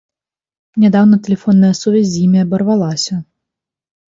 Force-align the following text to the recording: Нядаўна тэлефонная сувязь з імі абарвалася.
Нядаўна 0.85 1.19
тэлефонная 1.27 1.71
сувязь 1.81 2.09
з 2.15 2.25
імі 2.25 2.39
абарвалася. 2.45 3.19